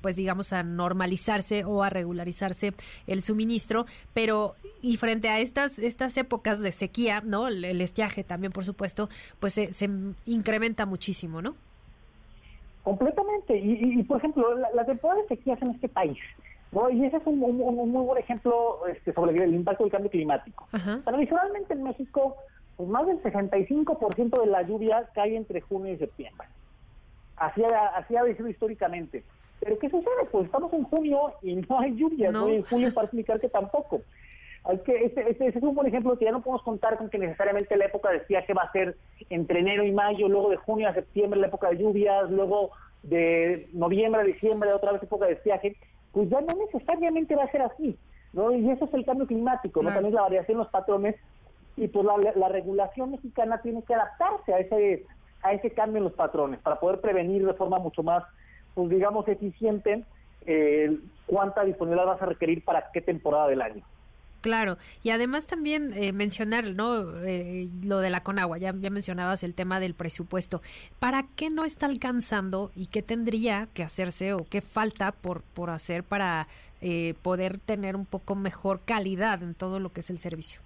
pues 0.00 0.16
digamos 0.16 0.52
a 0.52 0.64
normalizarse 0.64 1.64
o 1.64 1.84
a 1.84 1.90
regularizarse 1.90 2.72
el 3.06 3.22
suministro, 3.22 3.86
pero 4.12 4.56
y 4.82 4.96
frente 4.96 5.28
a 5.28 5.38
estas 5.38 5.78
estas 5.78 6.16
épocas 6.16 6.60
de 6.60 6.72
sequía, 6.72 7.22
¿no? 7.24 7.46
El, 7.46 7.80
estiaje 7.80 8.24
también, 8.24 8.52
por 8.52 8.64
supuesto, 8.64 9.08
pues 9.38 9.54
se, 9.54 9.72
se 9.72 9.88
incrementa 10.26 10.86
muchísimo, 10.86 11.40
¿no? 11.40 11.54
Completamente. 12.82 13.56
Y, 13.56 14.02
por 14.02 14.18
ejemplo, 14.18 14.56
la, 14.56 14.68
la 14.74 14.84
temporada 14.84 15.22
de 15.22 15.28
sequías 15.28 15.62
en 15.62 15.70
este 15.70 15.88
país 15.88 16.18
y 16.92 17.04
ese 17.04 17.16
es 17.16 17.26
un, 17.26 17.38
muy 17.38 18.04
buen 18.04 18.18
ejemplo 18.18 18.86
este, 18.86 19.12
sobre 19.12 19.32
el 19.42 19.54
impacto 19.54 19.84
del 19.84 19.92
cambio 19.92 20.10
climático. 20.10 20.68
Tradicionalmente 21.04 21.74
en 21.74 21.82
México, 21.82 22.36
pues 22.76 22.88
más 22.88 23.06
del 23.06 23.20
65% 23.22 24.40
de 24.40 24.46
la 24.46 24.62
lluvia 24.62 25.08
cae 25.14 25.36
entre 25.36 25.60
junio 25.60 25.92
y 25.92 25.98
septiembre. 25.98 26.46
Así 27.36 27.62
ha, 27.64 27.86
así 27.96 28.16
ha 28.16 28.24
sido 28.36 28.48
históricamente. 28.48 29.24
Pero 29.58 29.78
¿qué 29.78 29.90
sucede? 29.90 30.26
Pues 30.30 30.46
estamos 30.46 30.72
en 30.72 30.84
junio 30.84 31.32
y 31.42 31.56
no 31.56 31.80
hay 31.80 31.94
lluvia, 31.96 32.30
no. 32.30 32.48
en 32.48 32.62
julio 32.62 32.92
para 32.94 33.06
explicar 33.06 33.40
que 33.40 33.48
tampoco. 33.48 34.02
Es 34.72 34.80
que 34.82 35.04
ese, 35.04 35.28
ese, 35.28 35.48
es 35.48 35.56
un 35.56 35.74
buen 35.74 35.88
ejemplo 35.88 36.16
que 36.18 36.26
ya 36.26 36.32
no 36.32 36.42
podemos 36.42 36.62
contar 36.62 36.98
con 36.98 37.10
que 37.10 37.18
necesariamente 37.18 37.76
la 37.76 37.86
época 37.86 38.10
decía 38.10 38.44
que 38.46 38.54
va 38.54 38.62
a 38.62 38.72
ser 38.72 38.96
entre 39.28 39.60
enero 39.60 39.84
y 39.84 39.92
mayo, 39.92 40.28
luego 40.28 40.50
de 40.50 40.56
junio 40.56 40.88
a 40.88 40.94
septiembre 40.94 41.40
la 41.40 41.48
época 41.48 41.70
de 41.70 41.78
lluvias, 41.78 42.30
luego 42.30 42.70
de 43.02 43.68
noviembre 43.72 44.20
a 44.20 44.24
diciembre 44.24 44.72
otra 44.72 44.92
vez 44.92 45.02
época 45.02 45.26
de 45.26 45.32
estiaje 45.32 45.76
pues 46.12 46.28
ya 46.28 46.40
no 46.40 46.54
necesariamente 46.54 47.36
va 47.36 47.44
a 47.44 47.50
ser 47.50 47.62
así, 47.62 47.96
¿no? 48.32 48.52
Y 48.52 48.70
eso 48.70 48.84
es 48.84 48.94
el 48.94 49.04
cambio 49.04 49.26
climático, 49.26 49.82
¿no? 49.82 49.92
También 49.92 50.14
la 50.14 50.22
variación 50.22 50.56
en 50.56 50.64
los 50.64 50.68
patrones 50.68 51.16
y 51.76 51.88
pues 51.88 52.06
la, 52.36 52.48
regulación 52.48 53.12
mexicana 53.12 53.60
tiene 53.62 53.82
que 53.82 53.94
adaptarse 53.94 54.52
a 54.52 54.58
ese 54.58 55.06
a 55.42 55.54
ese 55.54 55.70
cambio 55.70 55.98
en 55.98 56.04
los 56.04 56.12
patrones 56.12 56.60
para 56.60 56.78
poder 56.78 57.00
prevenir 57.00 57.46
de 57.46 57.54
forma 57.54 57.78
mucho 57.78 58.02
más 58.02 58.24
pues 58.74 58.90
digamos, 58.90 59.26
eficiente 59.28 60.04
eh, 60.46 60.98
cuánta 61.26 61.64
disponibilidad 61.64 62.06
vas 62.06 62.22
a 62.22 62.26
requerir 62.26 62.64
para 62.64 62.90
qué 62.92 63.00
temporada 63.00 63.48
del 63.48 63.62
año. 63.62 63.84
Claro, 64.40 64.78
y 65.02 65.10
además 65.10 65.46
también 65.46 65.92
eh, 65.94 66.12
mencionar, 66.12 66.70
¿no? 66.70 67.18
Eh, 67.24 67.68
lo 67.82 67.98
de 67.98 68.08
la 68.08 68.22
Conagua, 68.22 68.56
ya, 68.56 68.74
ya 68.74 68.88
mencionabas 68.88 69.42
el 69.42 69.54
tema 69.54 69.80
del 69.80 69.94
presupuesto. 69.94 70.62
¿Para 70.98 71.26
qué 71.36 71.50
no 71.50 71.64
está 71.64 71.86
alcanzando 71.86 72.70
y 72.74 72.86
qué 72.86 73.02
tendría 73.02 73.68
que 73.74 73.82
hacerse 73.82 74.32
o 74.32 74.46
qué 74.48 74.62
falta 74.62 75.12
por, 75.12 75.42
por 75.42 75.68
hacer 75.68 76.04
para 76.04 76.48
eh, 76.80 77.14
poder 77.20 77.58
tener 77.58 77.96
un 77.96 78.06
poco 78.06 78.34
mejor 78.34 78.80
calidad 78.80 79.42
en 79.42 79.54
todo 79.54 79.78
lo 79.78 79.92
que 79.92 80.00
es 80.00 80.08
el 80.08 80.18
servicio? 80.18 80.62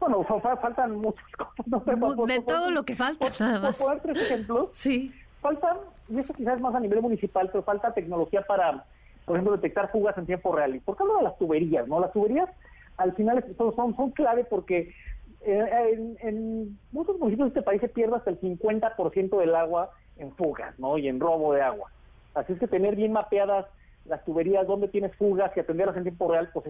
Bueno, 0.00 0.24
faltan 0.24 0.96
muchas 0.96 1.24
cosas. 1.38 2.26
de 2.26 2.40
todo 2.40 2.70
lo 2.72 2.84
que 2.84 2.96
falta, 2.96 3.26
nada 3.38 3.60
más. 3.60 3.76
Por 3.76 4.00
tres 4.00 4.18
ejemplos. 4.18 4.70
Sí. 4.72 5.14
Faltan, 5.40 5.76
y 6.08 6.18
eso 6.18 6.34
quizás 6.34 6.60
más 6.60 6.74
a 6.74 6.80
nivel 6.80 7.00
municipal, 7.00 7.48
pero 7.52 7.62
falta 7.62 7.94
tecnología 7.94 8.42
para 8.42 8.84
por 9.24 9.36
ejemplo, 9.36 9.56
detectar 9.56 9.90
fugas 9.90 10.16
en 10.18 10.26
tiempo 10.26 10.54
real. 10.54 10.74
¿Y 10.74 10.80
por 10.80 10.96
qué 10.96 11.02
hablo 11.02 11.18
de 11.18 11.24
las 11.24 11.38
tuberías? 11.38 11.88
no 11.88 12.00
Las 12.00 12.12
tuberías 12.12 12.48
al 12.96 13.14
final 13.14 13.44
son, 13.56 13.96
son, 13.96 14.10
clave 14.12 14.44
porque 14.44 14.94
eh, 15.40 16.14
en, 16.20 16.78
muchos 16.92 17.18
municipios 17.18 17.52
de 17.52 17.60
este 17.60 17.62
país 17.62 17.80
se 17.80 17.88
pierde 17.88 18.16
hasta 18.16 18.30
el 18.30 18.40
50% 18.40 19.38
del 19.38 19.54
agua 19.54 19.90
en 20.16 20.32
fugas 20.36 20.78
¿no? 20.78 20.96
y 20.98 21.08
en 21.08 21.20
robo 21.20 21.52
de 21.54 21.62
agua. 21.62 21.90
Así 22.34 22.52
es 22.52 22.58
que 22.58 22.68
tener 22.68 22.96
bien 22.96 23.12
mapeadas 23.12 23.66
las 24.04 24.24
tuberías, 24.24 24.66
dónde 24.66 24.88
tienes 24.88 25.14
fugas 25.16 25.50
y 25.56 25.60
atenderlas 25.60 25.96
en 25.96 26.04
tiempo 26.04 26.30
real, 26.30 26.50
pues 26.52 26.66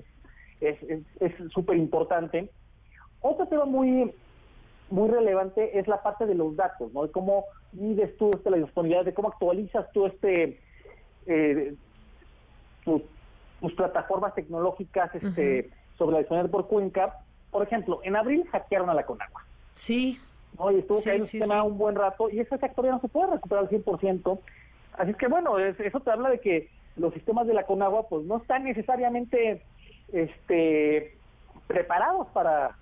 es 0.60 0.78
súper 1.52 1.76
es, 1.76 1.82
importante. 1.82 2.50
Otro 3.20 3.46
tema 3.46 3.64
muy 3.64 4.12
muy 4.90 5.08
relevante 5.08 5.78
es 5.78 5.88
la 5.88 6.02
parte 6.02 6.26
de 6.26 6.34
los 6.34 6.54
datos, 6.56 6.92
¿no? 6.92 7.04
De 7.04 7.10
cómo 7.10 7.44
mides 7.72 8.16
tú 8.16 8.30
este, 8.34 8.50
la 8.50 8.58
disponibilidad, 8.58 9.04
de 9.04 9.14
cómo 9.14 9.28
actualizas 9.28 9.90
tú 9.92 10.06
este 10.06 10.60
eh, 11.26 11.74
tus, 12.84 13.02
plataformas 13.74 14.34
tecnológicas 14.34 15.14
este, 15.14 15.70
sobre 15.96 16.12
la 16.12 16.18
disponibilidad 16.18 16.50
por 16.50 16.68
Cuenca. 16.68 17.20
Por 17.50 17.62
ejemplo, 17.62 18.00
en 18.04 18.16
abril 18.16 18.46
hackearon 18.50 18.90
a 18.90 18.94
la 18.94 19.06
Conagua. 19.06 19.44
Sí. 19.74 20.20
¿no? 20.58 20.70
Y 20.70 20.80
estuvo 20.80 20.98
cayendo 20.98 21.24
el 21.24 21.30
sistema 21.30 21.62
un 21.62 21.78
buen 21.78 21.94
rato 21.94 22.28
y 22.30 22.40
ese 22.40 22.58
sector 22.58 22.84
ya 22.84 22.92
no 22.92 23.00
se 23.00 23.08
puede 23.08 23.32
recuperar 23.32 23.64
al 23.64 23.70
100%. 23.70 24.38
Así 24.98 25.10
es 25.10 25.16
que 25.16 25.28
bueno, 25.28 25.58
eso 25.58 26.00
te 26.00 26.10
habla 26.10 26.30
de 26.30 26.40
que 26.40 26.70
los 26.96 27.12
sistemas 27.14 27.46
de 27.46 27.54
la 27.54 27.64
Conagua 27.64 28.08
pues 28.08 28.24
no 28.24 28.36
están 28.36 28.64
necesariamente 28.64 29.62
este 30.12 31.16
preparados 31.66 32.28
para 32.28 32.76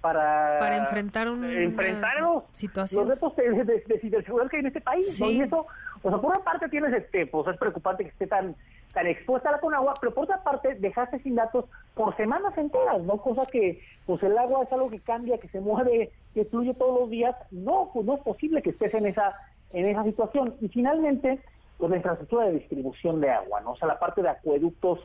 para 0.00 0.76
enfrentar 0.76 1.28
un 1.28 1.44
enfrentar 1.44 2.20
los, 2.20 2.44
situación. 2.52 3.08
los 3.08 3.14
retos 3.14 3.34
de, 3.36 3.98
ciberseguridad 4.00 4.50
que 4.50 4.56
hay 4.56 4.60
en 4.60 4.66
este 4.66 4.80
país 4.80 5.20
y 5.20 5.40
eso 5.40 5.66
o 6.06 6.10
sea 6.10 6.20
por 6.20 6.30
una 6.30 6.44
parte 6.44 6.68
tienes 6.68 6.92
este 6.92 7.26
pues 7.26 7.46
es 7.48 7.58
preocupante 7.58 8.04
que 8.04 8.10
esté 8.10 8.26
tan 8.26 8.54
tan 8.96 9.06
expuesta 9.08 9.50
a 9.50 9.52
la 9.52 9.60
Conagua, 9.60 9.92
pero 10.00 10.14
por 10.14 10.24
otra 10.24 10.42
parte 10.42 10.74
dejaste 10.74 11.18
sin 11.18 11.34
datos 11.34 11.66
por 11.92 12.16
semanas 12.16 12.56
enteras, 12.56 13.02
¿no? 13.02 13.18
Cosa 13.18 13.44
que, 13.44 13.82
pues 14.06 14.22
el 14.22 14.38
agua 14.38 14.62
es 14.62 14.72
algo 14.72 14.88
que 14.88 15.00
cambia, 15.00 15.36
que 15.36 15.48
se 15.48 15.60
mueve, 15.60 16.12
que 16.32 16.46
fluye 16.46 16.72
todos 16.72 17.00
los 17.00 17.10
días. 17.10 17.36
No, 17.50 17.90
pues 17.92 18.06
no 18.06 18.14
es 18.14 18.22
posible 18.22 18.62
que 18.62 18.70
estés 18.70 18.94
en 18.94 19.04
esa, 19.04 19.34
en 19.74 19.84
esa 19.84 20.02
situación. 20.02 20.54
Y 20.62 20.68
finalmente, 20.68 21.40
pues 21.76 21.90
la 21.90 21.98
infraestructura 21.98 22.46
de 22.46 22.52
distribución 22.52 23.20
de 23.20 23.28
agua, 23.28 23.60
¿no? 23.60 23.72
O 23.72 23.76
sea, 23.76 23.86
la 23.86 23.98
parte 23.98 24.22
de 24.22 24.30
acueductos, 24.30 25.00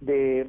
de, 0.00 0.48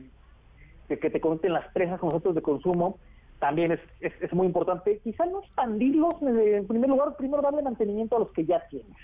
que 0.88 1.10
te 1.10 1.20
conecten 1.20 1.54
las 1.54 1.66
presas 1.74 2.00
con 2.00 2.10
nosotros 2.10 2.36
de 2.36 2.44
consumo, 2.44 3.00
también 3.40 3.72
es, 3.72 3.80
es, 4.02 4.34
muy 4.34 4.46
importante. 4.46 5.00
Quizá 5.04 5.26
no 5.26 5.40
expandirlos, 5.40 6.14
en 6.22 6.68
primer 6.68 6.92
lugar, 6.92 7.16
primero 7.18 7.42
darle 7.42 7.64
mantenimiento 7.64 8.18
a 8.18 8.20
los 8.20 8.32
que 8.34 8.46
ya 8.46 8.64
tienes. 8.68 8.96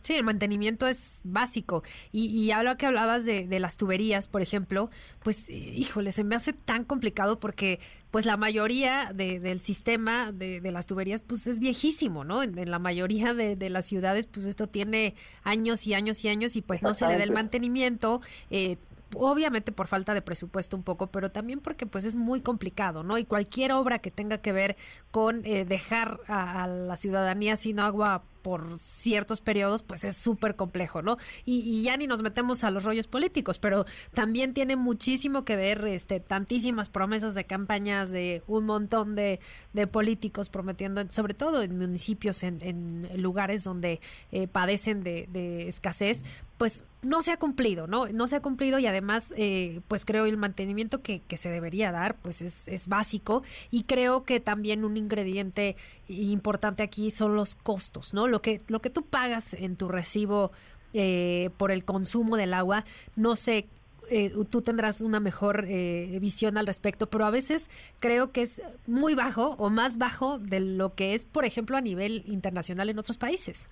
Sí, 0.00 0.14
el 0.14 0.24
mantenimiento 0.24 0.86
es 0.86 1.20
básico. 1.24 1.82
Y, 2.12 2.26
y 2.26 2.52
ahora 2.52 2.76
que 2.76 2.86
hablabas 2.86 3.24
de, 3.24 3.48
de, 3.48 3.60
las 3.60 3.76
tuberías, 3.76 4.28
por 4.28 4.42
ejemplo, 4.42 4.90
pues, 5.22 5.50
híjole, 5.50 6.12
se 6.12 6.22
me 6.22 6.36
hace 6.36 6.52
tan 6.52 6.84
complicado 6.84 7.40
porque, 7.40 7.80
pues, 8.12 8.24
la 8.24 8.36
mayoría 8.36 9.12
de, 9.12 9.40
del 9.40 9.60
sistema 9.60 10.30
de, 10.30 10.60
de, 10.60 10.72
las 10.72 10.86
tuberías, 10.86 11.22
pues, 11.22 11.46
es 11.48 11.58
viejísimo, 11.58 12.22
¿no? 12.22 12.44
En, 12.44 12.70
la 12.70 12.78
mayoría 12.78 13.34
de, 13.34 13.56
de, 13.56 13.70
las 13.70 13.86
ciudades, 13.86 14.26
pues, 14.26 14.46
esto 14.46 14.68
tiene 14.68 15.14
años 15.42 15.86
y 15.86 15.94
años 15.94 16.24
y 16.24 16.28
años 16.28 16.54
y, 16.54 16.62
pues, 16.62 16.82
no 16.82 16.94
se 16.94 17.06
le 17.08 17.18
da 17.18 17.24
el 17.24 17.32
mantenimiento. 17.32 18.20
Eh, 18.50 18.76
obviamente 19.14 19.72
por 19.72 19.86
falta 19.86 20.14
de 20.14 20.22
presupuesto 20.22 20.76
un 20.76 20.82
poco, 20.82 21.06
pero 21.08 21.30
también 21.30 21.60
porque 21.60 21.86
pues 21.86 22.04
es 22.04 22.14
muy 22.14 22.40
complicado, 22.40 23.02
¿no? 23.02 23.16
Y 23.16 23.24
cualquier 23.24 23.72
obra 23.72 24.00
que 24.00 24.10
tenga 24.10 24.38
que 24.38 24.52
ver 24.52 24.76
con 25.10 25.44
eh, 25.46 25.64
dejar 25.64 26.20
a, 26.26 26.64
a, 26.64 26.66
la 26.66 26.96
ciudadanía 26.96 27.56
sin 27.56 27.80
agua 27.80 28.22
por 28.48 28.80
ciertos 28.80 29.42
periodos, 29.42 29.82
pues 29.82 30.04
es 30.04 30.16
súper 30.16 30.56
complejo, 30.56 31.02
¿no? 31.02 31.18
Y, 31.44 31.82
ya 31.82 31.98
ni 31.98 32.06
nos 32.06 32.22
metemos 32.22 32.64
a 32.64 32.70
los 32.70 32.82
rollos 32.82 33.06
políticos, 33.06 33.58
pero 33.58 33.84
también 34.14 34.54
tiene 34.54 34.74
muchísimo 34.74 35.44
que 35.44 35.54
ver, 35.54 35.86
este, 35.86 36.18
tantísimas 36.18 36.88
promesas 36.88 37.34
de 37.34 37.44
campañas 37.44 38.10
de 38.10 38.42
un 38.46 38.64
montón 38.64 39.16
de, 39.16 39.38
de 39.74 39.86
políticos 39.86 40.48
prometiendo, 40.48 41.04
sobre 41.10 41.34
todo 41.34 41.62
en 41.62 41.76
municipios, 41.76 42.42
en, 42.42 42.62
en 42.62 43.20
lugares 43.20 43.64
donde 43.64 44.00
eh, 44.32 44.48
padecen 44.48 45.02
de, 45.02 45.28
de 45.30 45.68
escasez, 45.68 46.24
pues 46.58 46.84
no 47.02 47.22
se 47.22 47.30
ha 47.30 47.38
cumplido, 47.38 47.86
¿no? 47.86 48.08
No 48.08 48.26
se 48.26 48.36
ha 48.36 48.42
cumplido 48.42 48.78
y 48.78 48.86
además, 48.86 49.32
eh, 49.36 49.80
pues 49.88 50.04
creo 50.04 50.26
el 50.26 50.36
mantenimiento 50.36 51.00
que, 51.00 51.20
que 51.20 51.36
se 51.36 51.48
debería 51.48 51.92
dar, 51.92 52.16
pues 52.16 52.42
es, 52.42 52.66
es, 52.66 52.88
básico 52.88 53.44
y 53.70 53.84
creo 53.84 54.24
que 54.24 54.40
también 54.40 54.84
un 54.84 54.96
ingrediente 54.96 55.76
importante 56.08 56.82
aquí 56.82 57.10
son 57.12 57.36
los 57.36 57.54
costos, 57.54 58.12
¿no? 58.12 58.26
Lo 58.26 58.42
que, 58.42 58.60
lo 58.66 58.80
que 58.80 58.90
tú 58.90 59.04
pagas 59.04 59.54
en 59.54 59.76
tu 59.76 59.88
recibo 59.88 60.50
eh, 60.92 61.50
por 61.56 61.70
el 61.70 61.84
consumo 61.84 62.36
del 62.36 62.52
agua, 62.54 62.84
no 63.14 63.36
sé 63.36 63.68
eh, 64.10 64.32
tú 64.50 64.62
tendrás 64.62 65.02
una 65.02 65.20
mejor 65.20 65.66
eh, 65.68 66.18
visión 66.20 66.56
al 66.56 66.66
respecto, 66.66 67.10
pero 67.10 67.26
a 67.26 67.30
veces 67.30 67.68
creo 68.00 68.32
que 68.32 68.42
es 68.42 68.62
muy 68.86 69.14
bajo 69.14 69.50
o 69.58 69.68
más 69.68 69.98
bajo 69.98 70.38
de 70.38 70.60
lo 70.60 70.94
que 70.94 71.14
es, 71.14 71.26
por 71.26 71.44
ejemplo, 71.44 71.76
a 71.76 71.82
nivel 71.82 72.22
internacional 72.26 72.88
en 72.88 72.98
otros 72.98 73.18
países. 73.18 73.68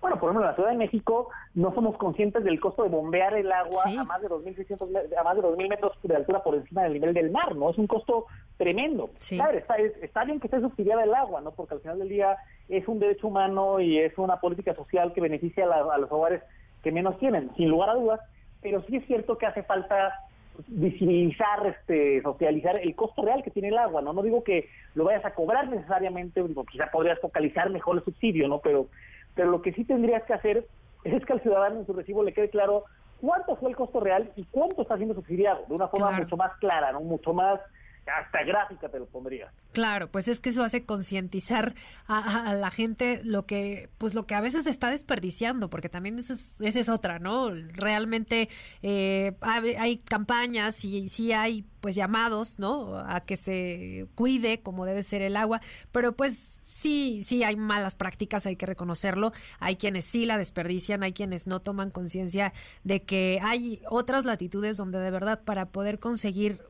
Bueno, 0.00 0.18
por 0.18 0.28
ejemplo, 0.28 0.42
en 0.42 0.50
la 0.50 0.54
Ciudad 0.54 0.70
de 0.70 0.76
México 0.76 1.28
no 1.54 1.74
somos 1.74 1.96
conscientes 1.96 2.44
del 2.44 2.60
costo 2.60 2.82
de 2.82 2.88
bombear 2.88 3.34
el 3.34 3.50
agua 3.50 3.82
a 3.86 4.04
más 4.04 4.20
de 4.20 4.28
2.600, 4.28 5.16
a 5.16 5.22
más 5.22 5.36
de 5.36 5.42
2.000 5.42 5.68
metros 5.68 5.92
de 6.02 6.16
altura 6.16 6.42
por 6.42 6.54
encima 6.54 6.82
del 6.82 6.94
nivel 6.94 7.14
del 7.14 7.30
mar, 7.30 7.54
¿no? 7.54 7.70
Es 7.70 7.78
un 7.78 7.86
costo 7.86 8.26
tremendo. 8.56 9.10
Claro, 9.28 9.58
está, 9.58 9.76
está 9.76 10.24
bien 10.24 10.40
que 10.40 10.46
esté 10.46 10.60
subsidiada 10.60 11.04
el 11.04 11.14
agua, 11.14 11.40
¿no? 11.40 11.52
Porque 11.52 11.74
al 11.74 11.80
final 11.80 11.98
del 11.98 12.08
día 12.08 12.36
es 12.68 12.86
un 12.88 12.98
derecho 12.98 13.28
humano 13.28 13.80
y 13.80 13.98
es 13.98 14.16
una 14.18 14.40
política 14.40 14.74
social 14.74 15.12
que 15.12 15.20
beneficia 15.20 15.66
a, 15.66 15.98
los 15.98 16.10
hogares 16.10 16.42
que 16.82 16.92
menos 16.92 17.18
tienen, 17.18 17.50
sin 17.56 17.68
lugar 17.68 17.90
a 17.90 17.94
dudas, 17.94 18.20
pero 18.60 18.82
sí 18.86 18.96
es 18.96 19.06
cierto 19.06 19.38
que 19.38 19.46
hace 19.46 19.62
falta 19.62 20.12
visibilizar, 20.68 21.66
este, 21.66 22.22
socializar 22.22 22.78
el 22.80 22.94
costo 22.94 23.22
real 23.22 23.42
que 23.42 23.50
tiene 23.50 23.68
el 23.68 23.78
agua, 23.78 24.02
¿no? 24.02 24.12
No 24.12 24.22
digo 24.22 24.44
que 24.44 24.68
lo 24.94 25.04
vayas 25.04 25.24
a 25.24 25.34
cobrar 25.34 25.68
necesariamente, 25.68 26.42
quizá 26.70 26.90
podrías 26.90 27.18
focalizar 27.20 27.70
mejor 27.70 27.96
el 27.96 28.04
subsidio, 28.04 28.48
¿no? 28.48 28.60
Pero 28.60 28.86
pero 29.34 29.50
lo 29.50 29.62
que 29.62 29.72
sí 29.72 29.84
tendrías 29.84 30.22
que 30.24 30.34
hacer 30.34 30.66
es 31.04 31.24
que 31.24 31.32
al 31.32 31.42
ciudadano 31.42 31.80
en 31.80 31.86
su 31.86 31.92
recibo 31.92 32.22
le 32.22 32.32
quede 32.32 32.50
claro 32.50 32.84
cuánto 33.20 33.56
fue 33.56 33.70
el 33.70 33.76
costo 33.76 34.00
real 34.00 34.32
y 34.36 34.44
cuánto 34.44 34.82
está 34.82 34.96
siendo 34.96 35.14
subsidiado, 35.14 35.64
de 35.68 35.74
una 35.74 35.88
forma 35.88 36.10
mucho 36.12 36.36
más 36.36 36.56
clara, 36.58 36.92
no 36.92 37.00
mucho 37.00 37.32
más 37.32 37.60
hasta 38.06 38.42
gráfica 38.44 38.88
te 38.88 38.98
lo 38.98 39.06
pondría. 39.06 39.50
Claro, 39.72 40.10
pues 40.10 40.28
es 40.28 40.40
que 40.40 40.50
eso 40.50 40.62
hace 40.62 40.84
concientizar 40.84 41.74
a, 42.06 42.54
la 42.54 42.70
gente 42.70 43.20
lo 43.24 43.46
que, 43.46 43.88
pues 43.98 44.14
lo 44.14 44.26
que 44.26 44.34
a 44.34 44.40
veces 44.40 44.66
está 44.66 44.90
desperdiciando, 44.90 45.70
porque 45.70 45.88
también 45.88 46.18
esa 46.18 46.34
es, 46.34 46.60
es 46.60 46.88
otra, 46.88 47.18
¿no? 47.18 47.50
Realmente 47.50 48.48
eh, 48.82 49.36
hay, 49.40 49.98
campañas 49.98 50.84
y 50.84 51.08
sí 51.08 51.32
hay 51.32 51.64
pues 51.80 51.94
llamados, 51.94 52.58
¿no? 52.58 52.98
A 52.98 53.20
que 53.20 53.36
se 53.36 54.06
cuide 54.14 54.60
como 54.60 54.86
debe 54.86 55.02
ser 55.02 55.22
el 55.22 55.36
agua, 55.36 55.60
pero 55.92 56.14
pues 56.14 56.60
sí, 56.62 57.22
sí 57.22 57.42
hay 57.42 57.56
malas 57.56 57.94
prácticas, 57.94 58.46
hay 58.46 58.56
que 58.56 58.66
reconocerlo. 58.66 59.32
Hay 59.60 59.76
quienes 59.76 60.04
sí 60.04 60.24
la 60.24 60.38
desperdician, 60.38 61.02
hay 61.02 61.12
quienes 61.12 61.46
no 61.46 61.60
toman 61.60 61.90
conciencia 61.90 62.52
de 62.84 63.02
que 63.02 63.38
hay 63.42 63.82
otras 63.88 64.24
latitudes 64.24 64.76
donde 64.76 64.98
de 64.98 65.10
verdad 65.10 65.42
para 65.44 65.66
poder 65.66 65.98
conseguir 65.98 66.60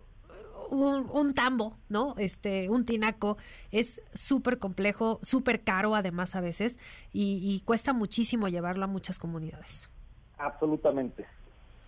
un, 0.68 1.34
tambo, 1.34 1.76
¿no? 1.88 2.14
Este, 2.18 2.68
un 2.68 2.84
tinaco 2.84 3.36
es 3.70 4.00
súper 4.12 4.58
complejo, 4.58 5.18
súper 5.22 5.62
caro 5.62 5.94
además 5.94 6.34
a 6.36 6.40
veces 6.40 6.78
y, 7.12 7.60
cuesta 7.64 7.92
muchísimo 7.92 8.48
llevarlo 8.48 8.84
a 8.84 8.88
muchas 8.88 9.18
comunidades. 9.18 9.90
Absolutamente. 10.38 11.26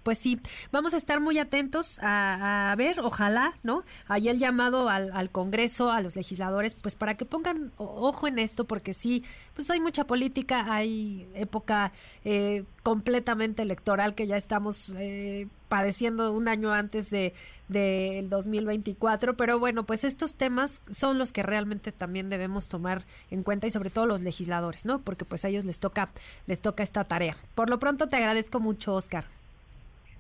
pues 0.03 0.19
sí, 0.19 0.41
vamos 0.71 0.95
a 0.95 0.99
estar 0.99 1.19
muy 1.19 1.37
atentos 1.39 1.99
a, 2.01 2.73
ver, 2.79 3.01
ojalá, 3.01 3.55
¿no? 3.65 3.83
Hay 4.07 4.29
el 4.29 4.39
llamado 4.39 4.89
al, 4.89 5.11
al, 5.13 5.31
Congreso, 5.31 5.91
a 5.91 6.01
los 6.01 6.15
legisladores, 6.15 6.77
pues 6.77 6.95
para 6.95 7.17
que 7.17 7.25
pongan 7.25 7.73
ojo 7.77 8.29
en 8.29 8.39
esto, 8.39 8.67
porque 8.67 8.95
sí, 8.95 9.25
pues 9.55 9.69
hay 9.69 9.81
mucha 9.81 10.05
política, 10.05 10.73
hay 10.73 11.29
época 11.35 11.93
eh, 12.25 12.65
completamente 12.85 13.63
electoral 13.63 14.15
que 14.15 14.29
ya 14.29 14.37
estamos 14.37 14.95
eh, 14.97 15.49
padeciendo 15.69 16.33
un 16.33 16.49
año 16.49 16.73
antes 16.73 17.11
de 17.11 17.35
del 17.69 18.31
2024, 18.31 19.37
pero 19.37 19.59
bueno, 19.59 19.85
pues 19.85 20.05
estos 20.05 20.37
temas 20.37 20.83
son 20.91 21.19
los 21.19 21.33
que 21.33 21.43
realmente 21.43 21.91
también 21.91 22.31
debemos 22.31 22.69
tomar 22.69 23.03
en 23.31 23.43
cuenta 23.43 23.67
y 23.67 23.71
sobre 23.71 23.91
todo 23.91 24.07
los 24.07 24.21
legisladores, 24.21 24.87
¿no? 24.87 25.01
Porque 25.01 25.25
pues 25.25 25.45
a 25.45 25.49
ellos 25.49 25.65
les 25.65 25.81
toca 25.81 26.11
les 26.47 26.61
toca 26.61 26.83
esta 26.83 27.05
tarea. 27.05 27.37
Por 27.55 27.71
lo 27.71 27.79
pronto 27.79 28.09
te 28.09 28.17
agradezco 28.17 28.61
mucho, 28.61 28.95
Oscar. 28.95 29.25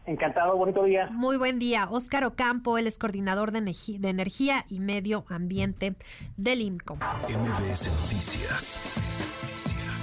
Encantado, 0.07 0.57
bonito 0.57 0.85
día. 0.85 1.09
Muy 1.11 1.37
buen 1.37 1.59
día. 1.59 1.89
Óscar 1.91 2.25
Ocampo, 2.25 2.79
él 2.79 2.87
es 2.87 2.97
coordinador 2.97 3.51
de, 3.51 3.61
de 3.61 4.09
Energía 4.09 4.65
y 4.69 4.79
Medio 4.79 5.25
Ambiente 5.29 5.95
del 6.37 6.61
IMCO. 6.61 6.97
MBS 6.97 7.91
Noticias 8.03 8.81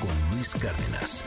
con 0.02 0.36
Luis 0.36 0.54
Cárdenas. 0.56 1.24